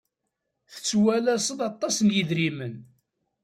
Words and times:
Tettwalased 0.73 1.59
aṭas 1.69 1.95
n 2.01 2.09
yidrimen. 2.15 2.75